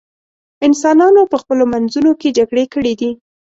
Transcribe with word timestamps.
انسانانو 0.67 1.21
په 1.31 1.37
خپلو 1.41 1.63
منځونو 1.73 2.11
کې 2.19 2.35
جګړې 2.37 2.65
کړې 2.73 2.93
دي. 2.99 3.11